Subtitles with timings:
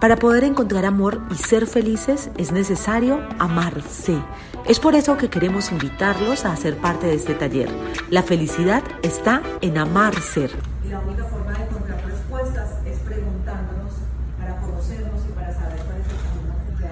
[0.00, 4.16] Para poder encontrar amor y ser felices es necesario amarse.
[4.64, 7.68] Es por eso que queremos invitarlos a ser parte de este taller.
[8.08, 10.52] La felicidad está en amar ser.
[10.84, 13.94] Y la única forma de encontrar respuestas es preguntándonos
[14.38, 16.86] para conocernos y para saber cuál es el camino que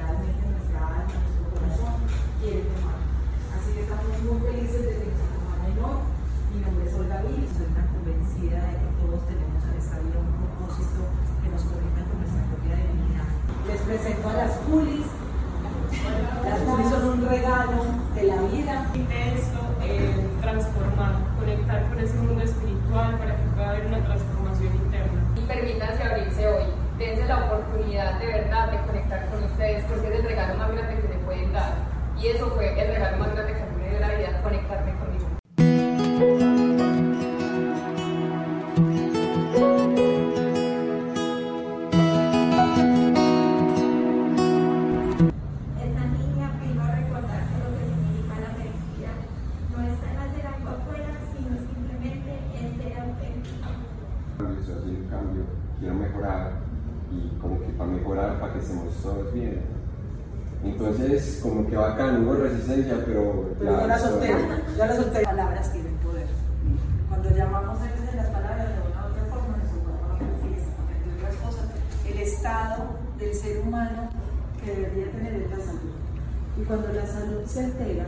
[13.87, 15.07] presento a las Julis.
[16.45, 18.87] Las Julis son un regalo de la vida.
[18.95, 25.23] esto, eh, transformar, conectar con ese mundo espiritual para que pueda haber una transformación interna.
[25.37, 26.65] y permítanse abrirse hoy.
[26.99, 30.95] Dense la oportunidad de verdad de conectar con ustedes porque es el regalo más grande
[30.97, 31.75] que se pueden dar.
[32.19, 33.66] Y eso fue el regalo más grande que
[54.87, 55.43] Haciendo un cambio,
[55.81, 56.53] quiero mejorar
[57.11, 59.61] y como que para mejorar, para que estemos todos bien.
[60.65, 64.29] Entonces, como que bacán, hubo resistencia, pero Pero ya la estoy- solté,
[64.79, 65.23] ya la solté.
[65.23, 66.27] Las palabras tienen poder.
[67.09, 69.57] Cuando llamamos a veces las palabras de una u otra forma,
[71.19, 71.65] otras cosas,
[72.09, 72.85] el estado
[73.19, 74.09] del ser humano
[74.65, 75.95] que debería tener es la salud.
[76.61, 78.05] Y cuando la salud se altera,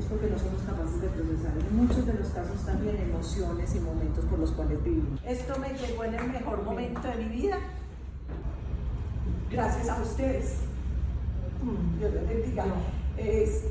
[0.00, 3.80] es porque no somos capaces de procesar en muchos de los casos también emociones y
[3.80, 5.20] momentos por los cuales vivimos.
[5.26, 7.58] Esto me llegó en el mejor momento de mi vida,
[9.50, 10.56] gracias a ustedes.
[11.62, 12.64] Mm, Dios les bendiga.
[13.18, 13.64] Es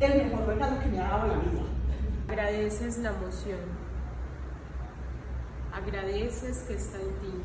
[0.00, 1.62] el mejor regalo que me ha dado la vida.
[2.28, 3.60] Agradeces la emoción.
[5.72, 7.42] Agradeces que está en ti.